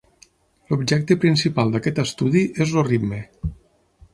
[0.71, 3.21] L'objecte principal d'aquest estudi és el ritme.